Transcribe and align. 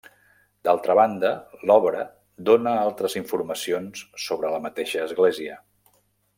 D'altra 0.67 0.95
banda, 0.99 1.29
l'obra 1.71 2.07
dóna 2.49 2.73
altres 2.87 3.19
informacions 3.21 4.05
sobre 4.27 4.53
la 4.57 4.63
mateixa 4.67 5.07
església. 5.09 5.63